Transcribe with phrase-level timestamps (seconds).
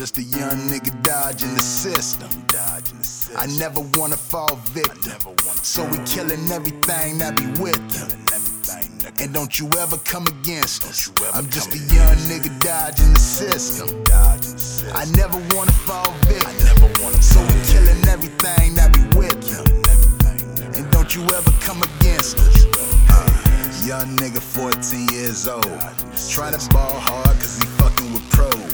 [0.00, 2.26] just a young nigga dodging the system.
[2.48, 3.36] Dodging the system.
[3.38, 5.12] I never wanna fall victim.
[5.44, 8.08] wanna so we killing everything that be with them.
[9.20, 11.12] And don't you ever come against us.
[11.34, 13.90] I'm just a young nigga dodging the system.
[14.94, 16.80] I never wanna fall victim.
[17.20, 19.68] So we killing everything that be with them.
[20.80, 22.64] And don't you ever come against us.
[23.86, 25.64] Young nigga, 14 years old.
[26.30, 28.69] Try to ball hard cause he fucking with pros.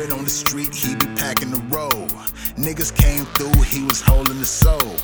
[0.00, 2.08] Word on the street, he be packing the roll.
[2.56, 4.96] Niggas came through, he was holding the soul.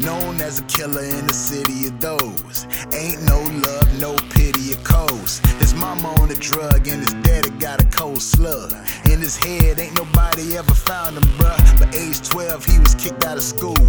[0.00, 2.66] Known as a killer in the city of those.
[2.92, 5.46] Ain't no love, no pity or coast.
[5.62, 8.72] His mama on a drug and his daddy got a cold slug.
[9.04, 11.78] In his head, ain't nobody ever found him, bruh.
[11.78, 13.86] But age 12, he was kicked out of school.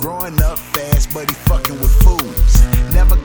[0.00, 2.63] Growing up fast, but he fucking with fools.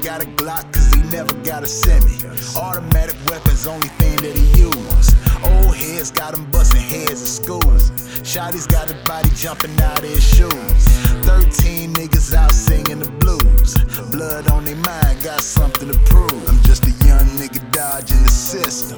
[0.09, 2.09] Got a Glock, cause he never got a semi.
[2.57, 5.13] Automatic weapons, only thing that he used.
[5.45, 7.77] Old heads got him busting heads in school.
[8.25, 10.81] Shotty's got his body jumping out of his shoes.
[11.29, 13.77] 13 niggas out singing the blues.
[14.09, 16.41] Blood on their mind, got something to prove.
[16.49, 18.97] I'm just a young nigga dodging the system.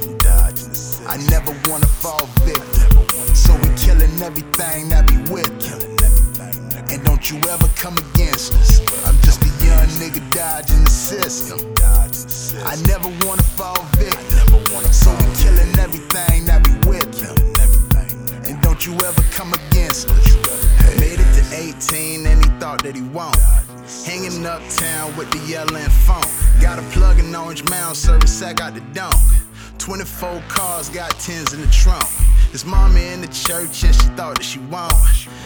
[1.10, 3.04] I never wanna fall victim.
[3.36, 5.92] So we killing everything that be with nigga.
[6.94, 8.80] And don't you ever come against us.
[9.06, 11.74] I'm just a young nigga dodging the system.
[11.76, 12.68] Dodging the system.
[12.68, 14.38] I never wanna fall victim.
[14.38, 17.36] never wanna So we killing everything that be with them.
[17.36, 18.50] Killing everything, nigga.
[18.50, 20.36] And don't you ever come against us.
[21.00, 23.38] Made it to 18 and he thought that he won't.
[24.06, 26.24] Hanging uptown with the yelling phone.
[26.62, 29.16] Got a plug in Orange Mound, service sack got the dunk.
[29.80, 32.06] 24 cars, got 10s in the trunk.
[32.52, 34.94] His mama in the church and she thought that she won't.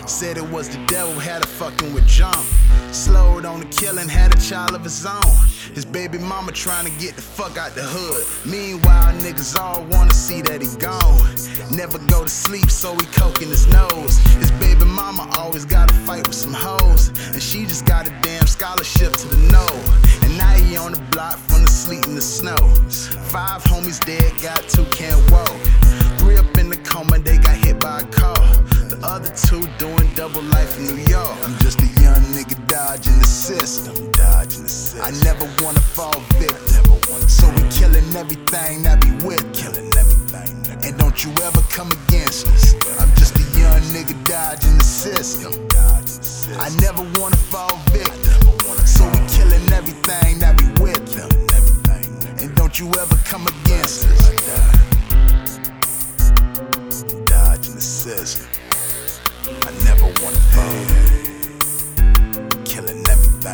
[0.08, 2.46] Said it was the devil, had her fucking with jump.
[2.92, 5.36] Slowed on the killing, had a child of his own.
[5.74, 8.24] His baby mama trying to get the fuck out the hood.
[8.50, 11.36] Meanwhile, niggas all wanna see that he gone.
[11.76, 14.18] Never go to sleep, so he coking his nose.
[14.38, 17.10] His baby mama always gotta fight with some hoes.
[17.34, 19.68] And she just got a damn scholarship to the no.
[20.24, 22.58] And now he on the block from the sleet and the snow.
[23.34, 25.58] Five homies dead, got two can't walk.
[26.20, 27.56] Three up in the coma, they got
[27.86, 28.42] by car.
[28.90, 31.38] The other two doing double life in New York.
[31.46, 33.94] I'm just a young nigga dodging the system.
[34.12, 35.06] Dodging the system.
[35.06, 36.84] I never wanna fall victim.
[37.30, 39.46] So we killing everything that be with.
[39.54, 40.54] Killing everything.
[40.82, 42.74] And don't you ever come against us.
[42.98, 45.54] I'm just a young nigga dodging the system.
[45.70, 46.58] Dodging the system.
[46.66, 48.42] I never wanna fall victim.
[48.90, 51.30] So we killing everything that be with them.
[51.30, 52.42] Killing everything, nigga.
[52.42, 54.25] And don't you ever come against us.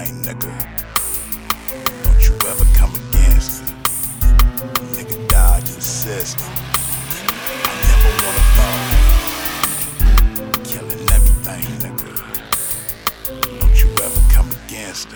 [0.09, 0.51] Nigga.
[2.03, 3.69] Don't you ever come against it.
[4.95, 6.51] Nigga, dodging the system.
[7.66, 8.81] I never wanna fall.
[10.63, 12.11] Killing everything, nigga.
[13.59, 15.09] Don't you ever come against.